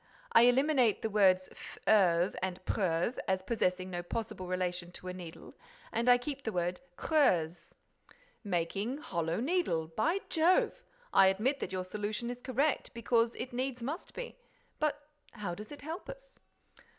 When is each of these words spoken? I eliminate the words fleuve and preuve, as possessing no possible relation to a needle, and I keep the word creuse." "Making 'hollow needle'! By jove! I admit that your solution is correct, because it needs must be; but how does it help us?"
I 0.31 0.45
eliminate 0.45 1.03
the 1.03 1.11
words 1.11 1.47
fleuve 1.53 2.35
and 2.41 2.59
preuve, 2.65 3.19
as 3.27 3.43
possessing 3.43 3.91
no 3.91 4.01
possible 4.01 4.47
relation 4.47 4.91
to 4.93 5.09
a 5.09 5.13
needle, 5.13 5.53
and 5.91 6.09
I 6.09 6.17
keep 6.17 6.41
the 6.43 6.51
word 6.51 6.79
creuse." 6.97 7.75
"Making 8.43 8.97
'hollow 8.97 9.39
needle'! 9.39 9.89
By 9.89 10.21
jove! 10.27 10.81
I 11.13 11.27
admit 11.27 11.59
that 11.59 11.71
your 11.71 11.83
solution 11.83 12.31
is 12.31 12.41
correct, 12.41 12.95
because 12.95 13.35
it 13.35 13.53
needs 13.53 13.83
must 13.83 14.15
be; 14.15 14.37
but 14.79 15.07
how 15.33 15.53
does 15.53 15.71
it 15.71 15.81
help 15.81 16.09
us?" 16.09 16.39